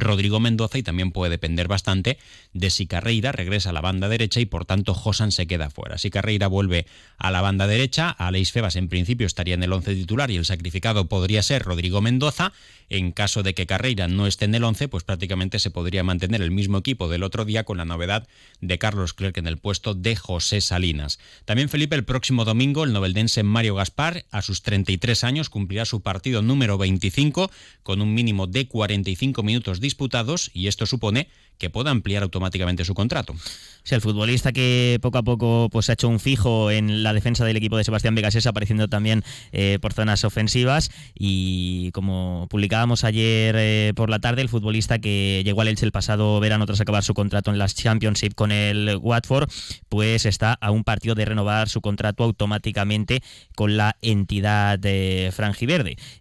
Rodrigo 0.00 0.40
Mendoza 0.40 0.78
y 0.78 0.82
también 0.82 1.12
puede 1.12 1.30
depender 1.30 1.68
bastante 1.68 2.18
de 2.52 2.70
si 2.70 2.86
Carreira 2.86 3.32
regresa 3.32 3.70
a 3.70 3.72
la 3.72 3.80
banda 3.80 4.08
derecha 4.08 4.40
y 4.40 4.46
por 4.46 4.64
tanto 4.64 4.94
Josan 4.94 5.32
se 5.32 5.46
queda 5.46 5.70
fuera. 5.70 5.98
Si 5.98 6.10
Carreira 6.10 6.46
vuelve 6.46 6.86
a 7.16 7.30
la 7.30 7.40
banda 7.40 7.66
derecha, 7.66 8.10
Aleix 8.10 8.52
Febas 8.52 8.76
en 8.76 8.88
principio 8.88 9.26
estaría 9.26 9.54
en 9.54 9.62
el 9.62 9.72
once 9.72 9.94
titular 9.94 10.30
y 10.30 10.36
el 10.36 10.44
sacrificado 10.44 11.08
podría 11.08 11.42
ser 11.42 11.62
Rodrigo 11.62 12.00
Mendoza. 12.00 12.52
En 12.90 13.12
caso 13.12 13.42
de 13.42 13.54
que 13.54 13.66
Carreira 13.66 14.08
no 14.08 14.26
esté 14.26 14.46
en 14.46 14.54
el 14.54 14.64
once, 14.64 14.88
pues 14.88 15.04
prácticamente 15.04 15.58
se 15.58 15.70
podría 15.70 16.02
mantener 16.02 16.42
el 16.42 16.50
mismo 16.50 16.78
equipo 16.78 17.08
del 17.08 17.22
otro 17.22 17.44
día 17.44 17.64
con 17.64 17.76
la 17.76 17.84
novedad 17.84 18.26
de 18.60 18.78
Carlos 18.78 19.12
Clerc 19.12 19.36
en 19.36 19.46
el 19.46 19.58
puesto 19.58 19.94
de 19.94 20.16
José 20.16 20.60
Salinas. 20.60 21.18
También 21.44 21.68
Felipe, 21.68 21.96
el 21.96 22.04
próximo 22.04 22.44
domingo 22.44 22.84
el 22.84 22.92
noveldense 22.92 23.42
Mario 23.42 23.74
Gaspar, 23.74 24.24
a 24.30 24.42
sus 24.42 24.62
33 24.62 25.24
años, 25.24 25.50
cumplirá 25.50 25.84
su 25.84 26.00
partido 26.00 26.42
número 26.42 26.78
25 26.78 27.50
con 27.82 28.00
un 28.00 28.14
mínimo 28.14 28.46
de 28.46 28.68
45 28.68 29.42
minutos 29.42 29.80
disputados 29.80 30.50
y 30.54 30.68
esto 30.68 30.86
supone 30.86 31.28
que 31.58 31.70
pueda 31.70 31.90
ampliar 31.90 32.22
automáticamente 32.22 32.84
su 32.84 32.94
contrato. 32.94 33.34
Sí, 33.82 33.94
el 33.94 34.00
futbolista 34.00 34.52
que 34.52 34.98
poco 35.00 35.18
a 35.18 35.22
poco 35.22 35.68
pues, 35.70 35.88
ha 35.88 35.94
hecho 35.94 36.08
un 36.08 36.20
fijo 36.20 36.70
en 36.70 37.02
la 37.02 37.12
defensa 37.12 37.44
del 37.44 37.56
equipo 37.56 37.76
de 37.76 37.84
Sebastián 37.84 38.14
Vegas 38.14 38.36
apareciendo 38.46 38.88
también 38.88 39.24
eh, 39.52 39.78
por 39.80 39.92
zonas 39.92 40.24
ofensivas 40.24 40.90
y 41.14 41.90
como 41.92 42.46
publicábamos 42.50 43.04
ayer 43.04 43.54
eh, 43.58 43.92
por 43.96 44.10
la 44.10 44.18
tarde, 44.18 44.42
el 44.42 44.48
futbolista 44.48 44.98
que 44.98 45.42
llegó 45.44 45.62
al 45.62 45.68
Elche 45.68 45.86
el 45.86 45.92
pasado 45.92 46.38
verano 46.40 46.66
tras 46.66 46.80
acabar 46.80 47.02
su 47.02 47.14
contrato 47.14 47.50
en 47.50 47.58
la 47.58 47.66
Championship 47.66 48.34
con 48.34 48.52
el 48.52 48.98
Watford, 49.00 49.48
pues 49.88 50.26
está 50.26 50.52
a 50.52 50.70
un 50.70 50.84
partido 50.84 51.14
de 51.14 51.24
renovar 51.24 51.68
su 51.68 51.80
contrato 51.80 52.24
automáticamente 52.24 53.22
con 53.54 53.76
la 53.76 53.96
entidad 54.02 54.78
de. 54.78 55.32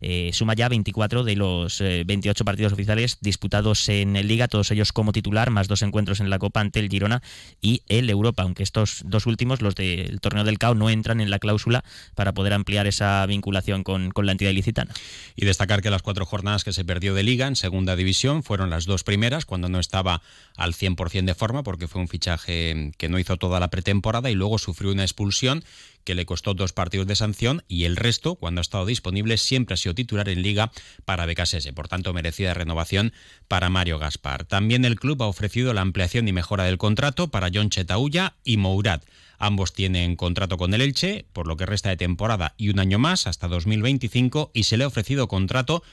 Eh, 0.01 0.30
suma 0.33 0.54
ya 0.54 0.69
24 0.69 1.24
de 1.24 1.36
los 1.36 1.80
28 1.80 2.45
partidos 2.45 2.74
oficiales 2.74 3.18
disputados 3.22 3.90
en 3.90 4.13
Liga, 4.28 4.48
todos 4.48 4.72
ellos 4.72 4.92
como 4.92 5.12
más 5.50 5.68
dos 5.68 5.82
encuentros 5.82 6.20
en 6.20 6.30
la 6.30 6.40
Copa 6.40 6.62
ante 6.62 6.80
el 6.80 6.90
Girona 6.90 7.22
y 7.62 7.84
el 7.88 8.10
Europa, 8.10 8.44
aunque 8.44 8.64
estos 8.64 9.02
dos 9.06 9.26
últimos, 9.26 9.62
los 9.62 9.76
del 9.76 10.20
torneo 10.20 10.44
del 10.44 10.58
CAO, 10.58 10.76
no 10.76 10.90
entran 10.90 11.22
en 11.22 11.30
la 11.30 11.40
cláusula 11.40 11.84
para 12.16 12.34
poder 12.34 12.54
ampliar 12.54 12.88
esa 12.88 13.26
vinculación 13.26 13.84
con, 13.84 14.12
con 14.12 14.26
la 14.26 14.32
entidad 14.32 14.52
ilicitana. 14.52 14.94
Y 15.36 15.46
destacar 15.46 15.82
que 15.82 15.90
las 15.90 16.02
cuatro 16.02 16.26
jornadas 16.26 16.64
que 16.64 16.74
se 16.74 16.86
perdió 16.86 17.14
de 17.14 17.24
liga 17.24 17.48
en 17.48 17.56
segunda 17.56 17.96
división 17.96 18.44
fueron 18.44 18.70
las 18.70 18.86
dos 18.86 19.04
primeras, 19.04 19.46
cuando 19.46 19.70
no 19.70 19.80
estaba 19.80 20.22
al 20.56 20.74
100% 20.74 21.26
de 21.26 21.36
forma, 21.36 21.64
porque 21.64 21.88
fue 21.88 22.02
un 22.02 22.08
fichaje 22.08 22.92
que 22.98 23.10
no 23.10 23.20
hizo 23.20 23.38
toda 23.38 23.60
la 23.60 23.70
pretemporada 23.70 24.30
y 24.30 24.36
luego 24.36 24.58
sufrió 24.58 24.92
una 24.92 25.04
expulsión 25.04 25.64
que 26.07 26.15
le 26.15 26.25
costó 26.25 26.54
dos 26.54 26.71
partidos 26.71 27.06
de 27.06 27.18
sanción 27.18 27.65
y 27.68 27.83
el 27.83 27.98
resto, 27.98 28.36
cuando 28.36 28.59
ha 28.59 28.62
estado 28.62 28.86
disponible, 28.86 29.38
siempre 29.38 29.74
ha 29.74 29.77
sido 29.77 29.94
titular 29.94 30.30
en 30.30 30.42
liga 30.42 30.71
para 31.04 31.25
BKSS. 31.25 31.74
Por 31.75 31.89
tanto, 31.89 32.13
merecida 32.13 32.54
renovación 32.54 33.12
para 33.50 33.69
Mario 33.69 33.99
Gaspar. 33.99 34.45
También 34.45 34.85
el 34.85 34.97
club 34.97 35.21
ha 35.21 35.26
ofrecido 35.26 35.73
la 35.73 35.81
ampliación 35.81 36.26
y 36.30 36.31
mejora 36.31 36.64
del 36.64 36.78
contrato 36.78 37.28
para 37.28 37.49
John 37.54 37.69
Chetaulla 37.69 38.37
y 38.45 38.56
Mourad. 38.56 39.02
Ambos 39.37 39.73
tienen 39.73 40.16
contrato 40.16 40.56
con 40.56 40.73
el 40.73 40.80
Elche, 40.80 41.26
por 41.33 41.45
lo 41.45 41.57
que 41.57 41.66
resta 41.66 41.90
de 41.90 41.97
temporada 41.97 42.54
y 42.56 42.69
un 42.69 42.80
año 42.80 42.99
más, 42.99 43.28
hasta 43.28 43.49
2025, 43.49 44.52
y 44.54 44.64
se 44.64 44.78
le 44.78 44.85
ha 44.85 44.87
ofrecido 44.87 45.28
contrato 45.28 45.83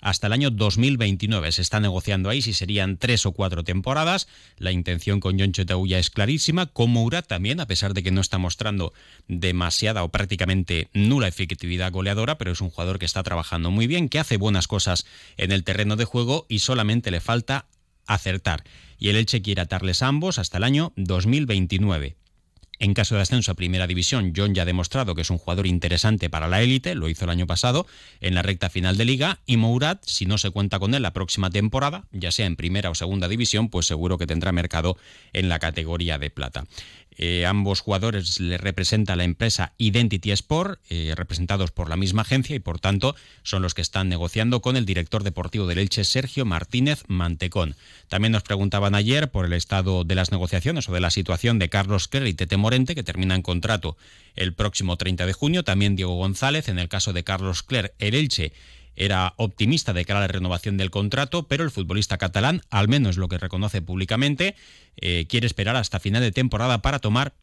hasta 0.00 0.26
el 0.26 0.32
año 0.32 0.50
2029. 0.50 1.52
Se 1.52 1.62
está 1.62 1.80
negociando 1.80 2.30
ahí 2.30 2.42
si 2.42 2.52
serían 2.52 2.96
tres 2.96 3.26
o 3.26 3.32
cuatro 3.32 3.64
temporadas. 3.64 4.28
La 4.58 4.72
intención 4.72 5.20
con 5.20 5.38
John 5.38 5.52
Chetauya 5.52 5.98
es 5.98 6.10
clarísima. 6.10 6.66
Con 6.66 6.90
Moura 6.90 7.22
también, 7.22 7.60
a 7.60 7.66
pesar 7.66 7.94
de 7.94 8.02
que 8.02 8.10
no 8.10 8.20
está 8.20 8.38
mostrando 8.38 8.92
demasiada 9.28 10.04
o 10.04 10.10
prácticamente 10.10 10.88
nula 10.92 11.28
efectividad 11.28 11.92
goleadora, 11.92 12.38
pero 12.38 12.52
es 12.52 12.60
un 12.60 12.70
jugador 12.70 12.98
que 12.98 13.06
está 13.06 13.22
trabajando 13.22 13.70
muy 13.70 13.86
bien, 13.86 14.08
que 14.08 14.18
hace 14.18 14.36
buenas 14.36 14.68
cosas 14.68 15.06
en 15.36 15.52
el 15.52 15.64
terreno 15.64 15.96
de 15.96 16.04
juego 16.04 16.46
y 16.48 16.60
solamente 16.60 17.10
le 17.10 17.20
falta 17.20 17.66
acertar. 18.06 18.64
Y 18.98 19.08
el 19.08 19.16
Elche 19.16 19.42
quiere 19.42 19.62
atarles 19.62 20.02
ambos 20.02 20.38
hasta 20.38 20.58
el 20.58 20.64
año 20.64 20.92
2029. 20.96 22.16
En 22.78 22.94
caso 22.94 23.14
de 23.14 23.22
ascenso 23.22 23.52
a 23.52 23.54
Primera 23.54 23.86
División, 23.86 24.32
John 24.36 24.54
ya 24.54 24.62
ha 24.62 24.66
demostrado 24.66 25.14
que 25.14 25.22
es 25.22 25.30
un 25.30 25.38
jugador 25.38 25.66
interesante 25.66 26.28
para 26.28 26.48
la 26.48 26.62
élite, 26.62 26.94
lo 26.94 27.08
hizo 27.08 27.24
el 27.24 27.30
año 27.30 27.46
pasado 27.46 27.86
en 28.20 28.34
la 28.34 28.42
recta 28.42 28.68
final 28.68 28.96
de 28.96 29.04
liga, 29.04 29.38
y 29.46 29.56
Mourad, 29.56 29.98
si 30.02 30.26
no 30.26 30.38
se 30.38 30.50
cuenta 30.50 30.78
con 30.78 30.94
él 30.94 31.02
la 31.02 31.12
próxima 31.12 31.50
temporada, 31.50 32.04
ya 32.12 32.30
sea 32.30 32.46
en 32.46 32.56
Primera 32.56 32.90
o 32.90 32.94
Segunda 32.94 33.28
División, 33.28 33.70
pues 33.70 33.86
seguro 33.86 34.18
que 34.18 34.26
tendrá 34.26 34.52
mercado 34.52 34.98
en 35.32 35.48
la 35.48 35.58
categoría 35.58 36.18
de 36.18 36.30
plata. 36.30 36.64
Eh, 37.18 37.46
ambos 37.46 37.80
jugadores 37.80 38.40
le 38.40 38.58
representa 38.58 39.16
la 39.16 39.24
empresa 39.24 39.72
Identity 39.78 40.32
Sport, 40.32 40.80
eh, 40.90 41.14
representados 41.16 41.70
por 41.70 41.88
la 41.88 41.96
misma 41.96 42.22
agencia 42.22 42.54
y 42.54 42.60
por 42.60 42.78
tanto 42.78 43.16
son 43.42 43.62
los 43.62 43.74
que 43.74 43.82
están 43.82 44.08
negociando 44.08 44.60
con 44.60 44.76
el 44.76 44.84
director 44.84 45.24
deportivo 45.24 45.66
del 45.66 45.78
Elche, 45.78 46.04
Sergio 46.04 46.44
Martínez 46.44 47.04
Mantecón. 47.08 47.74
También 48.08 48.32
nos 48.32 48.42
preguntaban 48.42 48.94
ayer 48.94 49.30
por 49.30 49.46
el 49.46 49.54
estado 49.54 50.04
de 50.04 50.14
las 50.14 50.30
negociaciones 50.30 50.88
o 50.88 50.92
de 50.92 51.00
la 51.00 51.10
situación 51.10 51.58
de 51.58 51.70
Carlos 51.70 52.08
Kerr 52.08 52.26
y 52.26 52.34
Tete 52.34 52.56
Morente, 52.56 52.94
que 52.94 53.02
terminan 53.02 53.42
contrato 53.42 53.96
el 54.34 54.52
próximo 54.52 54.96
30 54.96 55.26
de 55.26 55.32
junio. 55.32 55.64
También 55.64 55.96
Diego 55.96 56.16
González, 56.16 56.68
en 56.68 56.78
el 56.78 56.88
caso 56.88 57.12
de 57.12 57.24
Carlos 57.24 57.62
Cler, 57.62 57.94
el 57.98 58.14
Elche 58.14 58.52
era 58.96 59.34
optimista 59.36 59.92
de 59.92 60.04
cara 60.04 60.18
a 60.18 60.22
la 60.22 60.28
renovación 60.28 60.76
del 60.76 60.90
contrato, 60.90 61.44
pero 61.44 61.64
el 61.64 61.70
futbolista 61.70 62.18
catalán, 62.18 62.62
al 62.70 62.88
menos 62.88 63.16
lo 63.16 63.28
que 63.28 63.38
reconoce 63.38 63.82
públicamente, 63.82 64.56
eh, 64.96 65.26
quiere 65.28 65.46
esperar 65.46 65.76
hasta 65.76 66.00
final 66.00 66.22
de 66.22 66.32
temporada 66.32 66.82
para 66.82 66.98
tomar 66.98 67.34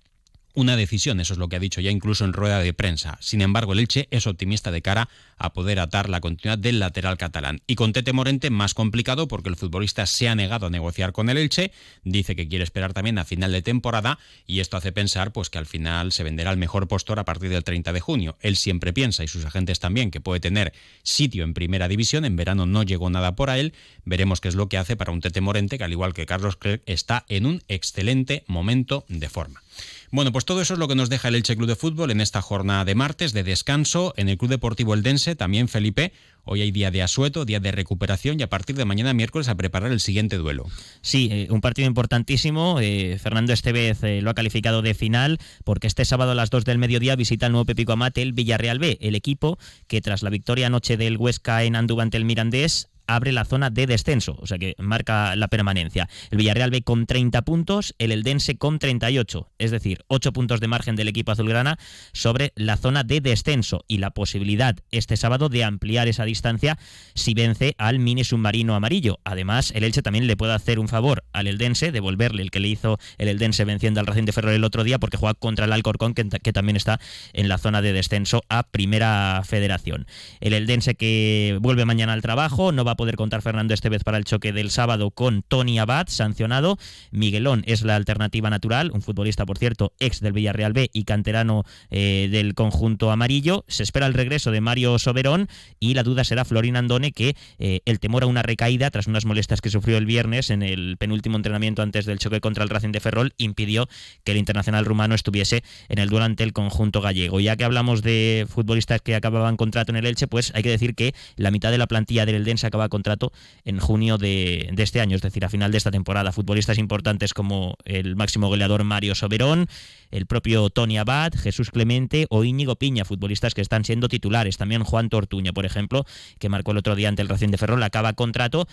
una 0.54 0.76
decisión, 0.76 1.20
eso 1.20 1.34
es 1.34 1.40
lo 1.40 1.50
que 1.50 1.56
ha 1.56 1.60
dicho 1.60 1.82
ya 1.82 1.92
incluso 1.92 2.26
en 2.26 2.34
rueda 2.34 2.60
de 2.60 2.74
prensa. 2.74 3.18
Sin 3.22 3.42
embargo, 3.42 3.74
el 3.74 3.80
Elche 3.80 4.08
es 4.12 4.28
optimista 4.28 4.72
de 4.72 4.82
cara 4.82 5.10
a 5.38 5.54
poder 5.54 5.80
atar 5.80 6.10
la 6.10 6.22
continuidad 6.22 6.58
del 6.58 6.80
lateral 6.80 7.18
catalán. 7.18 7.62
Y 7.68 7.76
con 7.76 7.92
Tete 7.92 8.14
Morente 8.14 8.50
más 8.50 8.74
complicado 8.74 9.28
porque 9.28 9.50
el 9.50 9.56
futbolista 9.56 10.06
se 10.06 10.30
ha 10.30 10.36
negado 10.36 10.68
a 10.68 10.70
negociar 10.70 11.12
con 11.12 11.30
el 11.30 11.38
Elche, 11.38 11.72
dice 12.04 12.36
que 12.36 12.48
quiere 12.48 12.64
esperar 12.64 12.94
también 12.94 13.18
a 13.18 13.26
final 13.26 13.52
de 13.52 13.62
temporada 13.62 14.20
y 14.46 14.60
esto 14.60 14.78
hace 14.78 14.92
pensar 14.92 15.32
pues 15.32 15.50
que 15.50 15.58
al 15.58 15.66
final 15.66 16.12
se 16.12 16.24
venderá 16.24 16.52
el 16.52 16.58
mejor 16.58 16.88
postor 16.88 17.20
a 17.20 17.26
partir 17.26 17.50
del 17.50 17.64
30 17.64 17.92
de 17.92 18.00
junio. 18.00 18.38
Él 18.42 18.56
siempre 18.56 18.94
piensa 18.94 19.24
y 19.24 19.28
sus 19.28 19.46
agentes 19.46 19.80
también 19.80 20.12
que 20.12 20.22
puede 20.22 20.40
tener 20.40 20.74
sitio 21.02 21.44
en 21.44 21.54
primera 21.54 21.88
división, 21.88 22.26
en 22.26 22.36
verano 22.36 22.66
no 22.66 22.84
llegó 22.84 23.10
nada 23.10 23.36
por 23.36 23.50
a 23.50 23.58
él, 23.58 23.74
veremos 24.06 24.40
qué 24.40 24.50
es 24.50 24.56
lo 24.56 24.70
que 24.70 24.78
hace 24.78 24.96
para 24.96 25.12
un 25.12 25.22
Tete 25.22 25.42
Morente 25.42 25.78
que 25.78 25.84
al 25.84 25.92
igual 25.92 26.14
que 26.14 26.26
Carlos 26.26 26.58
Clerc 26.58 26.84
está 26.86 27.26
en 27.28 27.46
un 27.46 27.64
excelente 27.68 28.44
momento 28.48 29.06
de 29.08 29.30
forma. 29.30 29.64
Bueno, 30.12 30.32
pues 30.32 30.46
todo 30.46 30.62
eso 30.62 30.74
es 30.74 30.80
lo 30.80 30.88
que 30.88 30.96
nos 30.96 31.10
deja 31.10 31.30
el 31.30 31.36
Elche 31.36 31.56
Club 31.56 31.68
de 31.68 31.75
Fútbol 31.75 32.12
en 32.12 32.22
esta 32.22 32.42
jornada 32.42 32.86
de 32.86 32.94
martes 32.94 33.34
de 33.34 33.44
descanso 33.44 34.13
en 34.15 34.30
el 34.30 34.38
Club 34.38 34.51
Deportivo 34.51 34.94
Eldense. 34.94 35.36
También, 35.36 35.68
Felipe, 35.68 36.13
hoy 36.44 36.62
hay 36.62 36.72
día 36.72 36.92
de 36.92 37.01
asueto, 37.01 37.46
día 37.46 37.60
de 37.60 37.72
recuperación 37.72 38.39
y 38.39 38.44
a 38.44 38.50
partir 38.50 38.75
de 38.75 38.86
mañana 38.86 39.13
miércoles 39.13 39.48
a 39.48 39.56
preparar 39.56 39.92
el 39.92 40.00
siguiente 40.00 40.38
duelo. 40.38 40.68
Sí, 41.01 41.30
eh, 41.32 41.48
un 41.50 41.62
partido 41.62 41.88
importantísimo. 41.88 42.80
Eh, 42.80 43.18
Fernando 43.22 43.53
Estevez 43.53 44.03
eh, 44.03 44.22
lo 44.22 44.30
ha 44.30 44.36
calificado 44.36 44.84
de 44.84 44.94
final 44.94 45.39
porque 45.63 45.88
este 45.88 46.06
sábado 46.06 46.32
a 46.32 46.36
las 46.36 46.51
2 46.51 46.63
del 46.63 46.77
mediodía 46.77 47.15
visita 47.15 47.48
el 47.48 47.51
nuevo 47.51 47.65
Pepico 47.65 47.94
Amate 47.94 48.22
el 48.22 48.34
Villarreal 48.34 48.77
B, 48.77 49.00
el 49.01 49.15
equipo 49.15 49.58
que 49.88 50.01
tras 50.01 50.22
la 50.22 50.30
victoria 50.30 50.68
anoche 50.68 50.96
del 50.96 51.18
Huesca 51.18 51.63
en 51.63 51.75
Andúba 51.75 52.03
ante 52.03 52.18
el 52.18 52.25
Mirandés 52.25 52.93
abre 53.08 53.32
la 53.32 53.46
zona 53.46 53.70
de 53.70 53.88
descenso, 53.88 54.38
o 54.40 54.48
sea 54.48 54.58
que 54.58 54.76
marca 54.78 55.36
la 55.36 55.48
permanencia. 55.48 56.10
El 56.32 56.38
Villarreal 56.38 56.72
B 56.72 56.82
con 56.82 57.06
30 57.06 57.42
puntos, 57.44 57.96
el 57.98 58.12
Eldense 58.12 58.58
con 58.58 58.80
38, 58.80 59.50
es 59.58 59.72
decir, 59.72 60.04
8 60.08 60.34
puntos 60.34 60.60
de 60.60 60.68
margen 60.68 60.96
del 60.96 61.08
equipo 61.08 61.32
azulgrana 61.32 61.78
sobre 62.12 62.54
la 62.56 62.78
zona 62.78 63.04
de 63.04 63.22
descenso 63.22 63.84
y 63.88 63.98
la 63.98 64.12
posibilidad 64.12 64.76
este 64.92 65.18
sábado 65.18 65.50
de 65.50 65.64
ampliar 65.64 66.08
esa 66.08 66.26
distancia 66.26 66.78
si 67.14 67.34
vence 67.34 67.76
al 67.78 68.00
mini 68.00 68.24
submarino 68.24 68.76
amarillo. 68.76 69.20
Además, 69.24 69.72
el 69.76 69.84
Elche 69.84 70.02
también 70.02 70.28
le 70.28 70.38
puede 70.38 70.54
hacer 70.54 70.80
un 70.80 70.88
favor 70.88 71.24
al 71.34 71.48
Eldense, 71.48 71.92
devolverle 71.92 72.42
el 72.42 72.52
que 72.52 72.60
le 72.60 72.68
hizo 72.68 73.00
el 73.18 73.28
Eldense 73.28 73.66
venciendo 73.66 74.00
al 74.00 74.08
Racing 74.08 74.26
de 74.26 74.32
Ferrol 74.32 74.54
el 74.54 74.64
otro 74.64 74.84
día 74.84 75.00
porque 75.00 75.18
juega 75.18 75.34
contra 75.34 75.66
el 75.66 75.74
Alcorcón 75.74 76.14
que, 76.14 76.24
también 76.54 76.76
está 76.76 77.00
en 77.34 77.48
la 77.48 77.58
zona 77.58 77.82
de 77.82 77.94
descenso 77.94 78.42
a 78.50 78.64
Primera 78.64 79.42
Federación. 79.46 80.06
El 80.40 80.54
Eldense 80.54 80.96
que 80.96 81.58
vuelve 81.62 81.86
mañana 81.86 82.14
al 82.14 82.22
trabajo, 82.22 82.72
no 82.72 82.86
va 82.86 82.92
a 82.92 82.96
poder 83.04 83.18
contar 83.18 83.42
Fernando 83.42 83.74
Estevez 83.74 84.02
para 84.06 84.18
el 84.18 84.24
choque 84.24 84.54
del 84.54 84.72
sábado 84.72 85.12
con 85.12 85.44
Tony 85.44 85.78
Abad, 85.78 86.08
sancionado. 86.08 86.78
Miguelón 87.12 87.64
es 87.68 87.82
la 87.82 87.98
alternativa 87.98 88.50
natural, 88.50 88.92
un 88.94 89.02
futbolista, 89.02 89.46
por 89.46 89.58
cierto, 89.58 89.92
ex 90.00 90.22
del 90.22 90.32
Villarreal 90.32 90.72
B 90.72 90.90
y 90.94 91.04
canterano 91.04 91.66
eh, 91.92 92.30
del 92.32 92.54
conjunto 92.54 93.12
amarillo. 93.12 93.66
Se 93.68 93.84
espera 93.84 94.06
el 94.06 94.14
regreso 94.14 94.52
de 94.52 94.62
Mario 94.62 94.98
Soberón 95.00 95.50
y 95.82 95.96
la 95.96 96.04
duda 96.04 96.24
será 96.24 96.46
Florín 96.46 96.78
Andone, 96.78 97.12
que 97.12 97.36
eh, 97.60 97.82
el 97.84 98.00
temor 98.00 98.24
a 98.24 98.28
una 98.28 98.42
recaída 98.42 98.90
tras 98.90 99.08
unas 99.08 99.26
molestias 99.26 99.60
que 99.60 99.70
sufrió 99.70 99.98
el 99.98 100.06
viernes 100.06 100.50
en 100.50 100.64
el 100.64 100.96
penúltimo 100.96 101.36
entrenamiento 101.36 101.82
antes 101.82 102.06
del 102.06 102.20
choque 102.20 102.40
contra 102.40 102.64
el 102.64 102.70
Racing 102.70 102.94
de 102.94 103.02
Ferrol 103.02 103.34
impidió 103.38 103.90
que 104.24 104.32
el 104.32 104.38
internacional 104.38 104.86
rumano 104.86 105.14
estuviese 105.14 105.62
en 105.90 106.00
el 106.00 106.08
duelo 106.08 106.24
ante 106.24 106.46
el 106.46 106.54
conjunto 106.54 107.02
gallego. 107.02 107.42
Ya 107.42 107.58
que 107.58 107.66
hablamos 107.66 108.02
de 108.02 108.48
futbolistas 108.48 109.02
que 109.02 109.14
acababan 109.14 109.58
contrato 109.58 109.92
en 109.92 109.98
el 109.98 110.06
Elche, 110.06 110.28
pues 110.28 110.54
hay 110.56 110.64
que 110.64 110.70
decir 110.70 110.96
que 110.96 111.14
la 111.36 111.52
mitad 111.52 111.70
de 111.70 111.78
la 111.78 111.88
plantilla 111.88 112.26
del 112.26 112.36
Eldense 112.36 112.68
acaba 112.68 112.83
contrato 112.90 113.32
en 113.63 113.80
junio 113.80 114.18
de, 114.18 114.74
este 114.78 115.02
año, 115.02 115.16
es 115.16 115.22
decir, 115.22 115.46
a 115.46 115.50
final 115.50 115.72
de 115.72 115.78
esta 115.78 115.92
temporada. 115.92 116.32
Futbolistas 116.32 116.78
importantes 116.78 117.34
como 117.34 117.75
el 117.86 118.16
máximo 118.16 118.48
goleador 118.48 118.84
Mario 118.84 119.16
Soberón, 119.16 119.68
el 120.12 120.25
propio 120.25 120.70
Tony 120.70 120.98
Abad, 120.98 121.34
Jesús 121.34 121.72
Clemente 121.72 122.28
o 122.30 122.44
Íñigo 122.44 122.75
Piña, 122.75 123.06
futbolistas 123.06 123.54
que 123.54 123.62
están 123.62 123.86
siendo 123.86 124.10
titulares. 124.10 124.58
También 124.58 124.84
Juan 124.84 125.10
Tortuña, 125.10 125.54
por 125.54 125.66
ejemplo, 125.66 126.06
que 126.40 126.50
marcó 126.50 126.72
el 126.72 126.78
otro 126.78 126.96
día 126.96 127.10
ante 127.10 127.22
el 127.22 127.30
Racing 127.30 127.50
de 127.50 127.58
Ferrol, 127.58 127.82
acaba 127.84 128.13
contrato. 128.13 128.68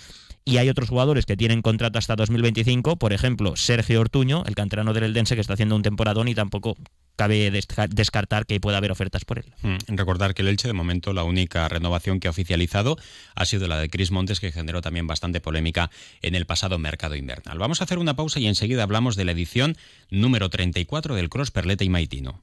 Y 0.45 0.57
hay 0.57 0.69
otros 0.69 0.89
jugadores 0.89 1.27
que 1.27 1.37
tienen 1.37 1.63
contrato 1.63 1.99
hasta 1.99 2.17
2025, 2.17 2.97
por 2.97 3.13
ejemplo, 3.13 3.57
Sergio 3.57 4.01
Ortuño, 4.01 4.43
el 4.47 4.55
canterano 4.55 4.93
del 4.93 5.05
Eldense, 5.05 5.35
que 5.35 5.41
está 5.41 5.55
haciendo 5.55 5.77
un 5.77 5.83
temporadón 5.83 6.29
y 6.29 6.35
tampoco 6.35 6.77
cabe 7.21 7.51
descartar 7.51 8.47
que 8.47 8.61
pueda 8.61 8.79
haber 8.79 8.91
ofertas 8.91 9.27
por 9.27 9.41
él. 9.41 9.45
Mm, 9.61 9.95
recordar 9.95 10.33
que 10.33 10.41
el 10.41 10.49
Elche, 10.49 10.69
de 10.69 10.73
momento, 10.73 11.13
la 11.13 11.23
única 11.23 11.69
renovación 11.69 12.19
que 12.19 12.29
ha 12.29 12.31
oficializado 12.31 12.97
ha 13.35 13.45
sido 13.45 13.69
la 13.69 13.79
de 13.79 13.91
Cris 13.91 14.11
Montes, 14.11 14.41
que 14.41 14.53
generó 14.53 14.81
también 14.81 15.07
bastante 15.07 15.43
polémica 15.43 15.91
en 16.23 16.35
el 16.35 16.47
pasado 16.47 16.79
mercado 16.79 17.17
invernal. 17.17 17.59
Vamos 17.59 17.83
a 17.83 17.85
hacer 17.85 17.99
una 17.99 18.17
pausa 18.17 18.41
y 18.41 18.47
enseguida 18.47 18.85
hablamos 18.85 19.17
de 19.17 19.27
la 19.27 19.33
edición 19.33 19.77
número 20.09 20.49
34 20.49 21.15
del 21.15 21.29
Cross 21.29 21.51
Perleta 21.51 21.85
y 21.85 21.91
Maitino. 21.91 22.43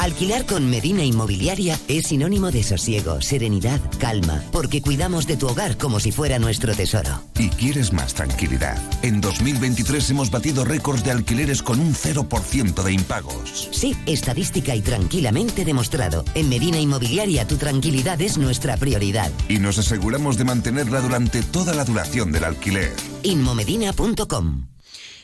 Alquilar 0.00 0.46
con 0.46 0.70
Medina 0.70 1.04
Inmobiliaria 1.04 1.78
es 1.86 2.06
sinónimo 2.06 2.50
de 2.50 2.62
sosiego, 2.62 3.20
serenidad, 3.20 3.82
calma, 3.98 4.42
porque 4.50 4.80
cuidamos 4.80 5.26
de 5.26 5.36
tu 5.36 5.46
hogar 5.46 5.76
como 5.76 6.00
si 6.00 6.10
fuera 6.10 6.38
nuestro 6.38 6.74
tesoro. 6.74 7.22
Y 7.38 7.50
quieres 7.50 7.92
más 7.92 8.14
tranquilidad. 8.14 8.78
En 9.02 9.20
2023 9.20 10.08
hemos 10.08 10.30
batido 10.30 10.64
récords 10.64 11.04
de 11.04 11.10
alquileres 11.10 11.62
con 11.62 11.80
un 11.80 11.94
0% 11.94 12.82
de 12.82 12.92
impagos. 12.94 13.68
Sí, 13.72 13.94
estadística 14.06 14.74
y 14.74 14.80
tranquilamente 14.80 15.66
demostrado. 15.66 16.24
En 16.34 16.48
Medina 16.48 16.80
Inmobiliaria 16.80 17.46
tu 17.46 17.58
tranquilidad 17.58 18.22
es 18.22 18.38
nuestra 18.38 18.78
prioridad. 18.78 19.30
Y 19.50 19.58
nos 19.58 19.76
aseguramos 19.76 20.38
de 20.38 20.44
mantenerla 20.44 21.02
durante 21.02 21.42
toda 21.42 21.74
la 21.74 21.84
duración 21.84 22.32
del 22.32 22.44
alquiler. 22.44 22.94
Inmomedina.com 23.22 24.70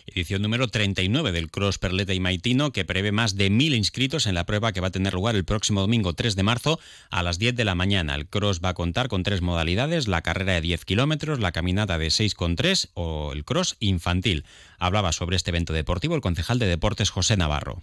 edición 0.07 0.43
número 0.43 0.69
39 0.69 1.33
del 1.33 1.51
Cross 1.51 1.79
Perleta 1.79 2.15
y 2.15 2.21
Maitino, 2.21 2.73
que 2.73 2.85
prevé 2.85 3.13
más 3.13 3.37
de 3.37 3.51
mil 3.51 3.75
inscritos 3.75 4.27
en 4.27 4.35
la 4.35 4.47
prueba 4.47 4.73
que 4.73 4.81
va 4.81 4.89
a 4.89 4.93
tener 4.93 5.15
lugar 5.15 5.35
el 5.35 5.45
próximo 5.45 5.81
domingo 5.81 6.15
3 6.15 6.37
de 6.37 6.43
marzo 6.43 6.79
a 7.11 7.23
las 7.23 7.39
10 7.39 7.57
de 7.57 7.65
la 7.65 7.75
mañana. 7.75 8.15
El 8.15 8.27
Cross 8.27 8.61
va 8.65 8.71
a 8.71 8.75
contar 8.75 9.09
con 9.09 9.23
tres 9.23 9.43
modalidades, 9.43 10.09
la 10.09 10.23
carrera 10.23 10.55
de 10.55 10.61
10 10.61 10.85
kilómetros, 10.85 11.41
la 11.41 11.53
caminata 11.53 11.99
de 11.99 12.07
6,3 12.07 12.91
o 12.95 13.33
el 13.33 13.45
Cross 13.45 13.77
infantil. 13.81 14.45
Hablaba 14.79 15.13
sobre 15.13 15.37
este 15.37 15.51
evento 15.51 15.73
deportivo 15.73 16.15
el 16.15 16.21
concejal 16.21 16.59
de 16.59 16.67
deportes 16.67 17.11
José 17.11 17.37
Navarro 17.37 17.83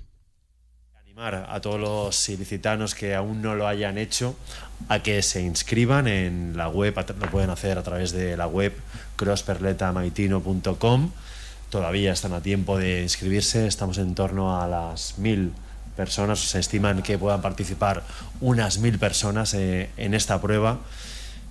a 1.16 1.62
todos 1.62 1.80
los 1.80 2.28
ilicitanos 2.30 2.96
que 2.96 3.14
aún 3.14 3.42
no 3.42 3.56
lo 3.56 3.68
hayan 3.68 3.98
hecho 4.00 4.36
a 4.90 5.04
que 5.04 5.22
se 5.22 5.42
inscriban 5.42 6.08
en 6.08 6.58
la 6.58 6.70
web, 6.70 6.96
lo 6.98 7.30
pueden 7.30 7.50
hacer 7.52 7.78
a 7.78 7.84
través 7.84 8.12
de 8.12 8.36
la 8.36 8.48
web 8.48 8.74
crossperletamaitino.com 9.16 11.12
todavía 11.74 12.14
están 12.14 12.34
a 12.34 12.42
tiempo 12.42 12.78
de 12.78 13.02
inscribirse, 13.02 13.66
estamos 13.66 13.98
en 13.98 14.14
torno 14.14 14.62
a 14.62 14.68
las 14.68 15.18
mil 15.18 15.54
personas, 15.98 16.38
se 16.40 16.60
estiman 16.60 17.02
que 17.02 17.18
puedan 17.18 17.42
participar 17.42 18.04
unas 18.42 18.78
mil 18.78 19.00
personas 19.00 19.56
eh, 19.56 19.90
en 19.98 20.14
esta 20.14 20.40
prueba 20.40 20.82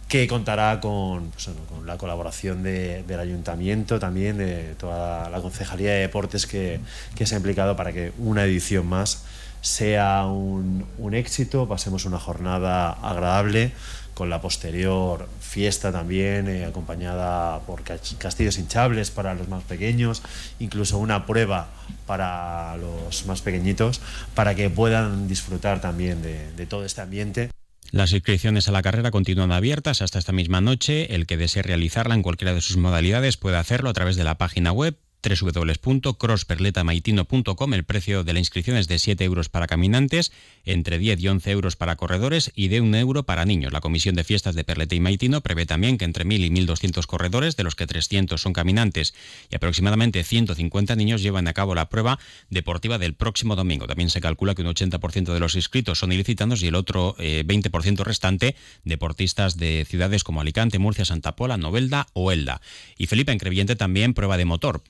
que 0.07 0.29
contará 0.29 0.79
con, 0.79 1.31
pues 1.31 1.51
la 1.85 1.99
colaboración 1.99 2.63
del 2.63 3.19
ayuntamiento, 3.19 3.99
también 3.99 4.39
de 4.39 4.77
toda 4.79 5.29
la 5.29 5.41
Concejalía 5.41 5.91
de 5.91 6.01
Deportes 6.03 6.47
que, 6.47 6.79
se 7.25 7.35
ha 7.35 7.39
implicado 7.39 7.75
para 7.75 7.93
que 7.93 8.13
una 8.19 8.45
edición 8.45 8.87
más 8.87 9.25
sea 9.61 10.27
un 10.27 11.15
éxito, 11.15 11.67
pasemos 11.67 12.05
una 12.05 12.21
jornada 12.21 12.93
agradable 12.93 13.73
con 14.15 14.31
la 14.31 14.41
posterior 14.41 15.29
fiesta 15.41 15.93
también, 15.93 16.49
eh, 16.49 16.65
acompañada 16.65 17.61
por 17.61 17.83
castillos 17.83 18.59
hinchables 18.59 19.11
para 19.11 19.35
los 19.35 19.49
más 19.49 19.63
pequeños, 19.65 20.23
incluso 20.59 20.99
una 20.99 21.27
prueba 21.27 21.69
para 22.07 22.77
los 22.77 23.27
más 23.27 23.43
pequeñitos, 23.43 24.01
para 24.35 24.55
que 24.55 24.71
puedan 24.71 25.29
disfrutar 25.29 25.81
también 25.81 26.23
de, 26.23 26.53
de 26.53 26.67
todo 26.67 26.85
este 26.85 27.01
ambiente. 27.01 27.51
Las 27.91 28.13
inscripciones 28.13 28.69
a 28.69 28.73
la 28.73 28.83
carrera 28.83 29.11
continúan 29.11 29.53
abiertas 29.53 30.01
hasta 30.01 30.19
esta 30.19 30.33
misma 30.33 30.61
noche. 30.63 31.15
El 31.15 31.27
que 31.27 31.37
desee 31.37 31.63
realizarla 31.63 32.15
en 32.15 32.23
cualquiera 32.23 32.55
de 32.55 32.63
sus 32.63 32.79
modalidades 32.79 33.37
puede 33.37 33.59
hacerlo 33.59 33.91
a 33.91 33.93
través 33.93 34.17
de 34.17 34.25
la 34.25 34.39
página 34.39 34.73
web 34.73 34.97
www.crossperletamaitino.com. 35.23 37.75
El 37.75 37.85
precio 37.85 38.25
de 38.25 38.33
la 38.33 38.41
inscripción 38.41 38.77
es 38.77 38.89
de 38.89 38.99
7 38.99 39.25
euros 39.25 39.49
para 39.49 39.67
caminantes, 39.67 40.33
entre 40.65 40.99
10 40.99 41.21
y 41.21 41.29
11 41.29 41.51
euros 41.51 41.77
para 41.77 41.97
corredores 41.97 42.53
y 42.55 42.69
de 42.69 42.81
1 42.81 42.97
euro 42.99 43.23
para 43.23 43.45
niños. 43.45 43.73
La 43.73 43.81
Comisión 43.81 44.15
de 44.15 44.25
Fiestas 44.25 44.55
de 44.55 44.65
Perleta 44.65 44.95
y 44.95 45.01
Maitino 45.01 45.41
prevé 45.41 45.67
también 45.67 45.99
que 45.99 46.05
entre 46.05 46.25
1.000 46.25 46.47
y 46.47 46.51
1.200 46.51 47.07
corredores, 47.07 47.57
de 47.57 47.65
los 47.65 47.75
que 47.75 47.87
300 47.87 48.41
son 48.41 48.53
caminantes 48.53 49.15
y 49.51 49.57
aproximadamente 49.57 50.25
150 50.25 50.97
niños 50.97 51.23
llevan 51.23 51.49
a 51.49 51.53
cabo 51.53 51.75
la 51.75 51.89
prueba 51.89 52.19
deportiva 52.51 52.99
del 52.99 53.15
próximo 53.15 53.57
domingo. 53.57 53.87
También 53.87 54.11
se 54.11 54.21
calcula 54.21 54.55
que 54.55 54.63
un 54.63 54.69
80% 54.69 55.33
de 55.33 55.41
los 55.41 55.55
inscritos 55.55 55.99
son 55.99 56.13
ilicitanos 56.13 56.63
y 56.63 56.69
el 56.69 56.75
otro 56.75 57.17
20% 57.17 58.01
eh, 58.01 58.05
restante 58.05 58.57
deportistas 58.85 59.57
de 59.57 59.87
ciudades 59.89 60.25
como 60.25 60.41
Alicante, 60.41 60.79
Murcia, 60.79 61.05
Santa 61.05 61.37
Pola, 61.37 61.57
Novelda 61.57 62.07
o 62.13 62.33
Elda. 62.33 62.61
Y 62.97 63.07
Felipe 63.07 63.33
Encreviente 63.33 63.77
también 63.77 64.15
prueba 64.15 64.37
de 64.37 64.45
motor 64.45 64.83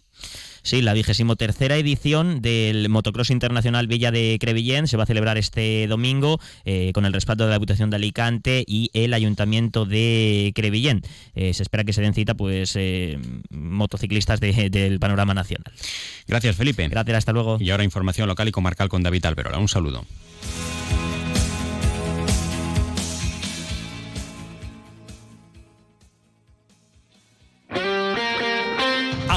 Sí, 0.62 0.80
la 0.80 0.92
vigésimo 0.92 1.34
tercera 1.34 1.76
edición 1.76 2.40
del 2.40 2.88
Motocross 2.88 3.30
Internacional 3.30 3.88
Villa 3.88 4.12
de 4.12 4.38
Crevillén 4.40 4.86
se 4.86 4.96
va 4.96 5.02
a 5.02 5.06
celebrar 5.06 5.36
este 5.36 5.88
domingo 5.88 6.38
eh, 6.64 6.92
con 6.94 7.04
el 7.04 7.12
respaldo 7.12 7.44
de 7.44 7.50
la 7.50 7.56
Diputación 7.56 7.90
de 7.90 7.96
Alicante 7.96 8.64
y 8.66 8.88
el 8.94 9.12
Ayuntamiento 9.12 9.86
de 9.86 10.52
Crevillén. 10.54 11.02
Eh, 11.34 11.52
se 11.52 11.64
espera 11.64 11.82
que 11.82 11.92
se 11.92 12.00
den 12.00 12.14
cita 12.14 12.34
pues 12.34 12.76
eh, 12.76 13.18
motociclistas 13.50 14.38
del 14.40 15.00
panorama 15.00 15.34
nacional. 15.34 15.72
Gracias, 16.28 16.54
Felipe. 16.54 16.88
Gracias, 16.88 17.18
hasta 17.18 17.32
luego. 17.32 17.58
Y 17.60 17.70
ahora 17.70 17.82
información 17.82 18.28
local 18.28 18.46
y 18.46 18.52
comarcal 18.52 18.88
con 18.88 19.02
David 19.02 19.26
Alberola. 19.26 19.58
Un 19.58 19.68
saludo. 19.68 20.04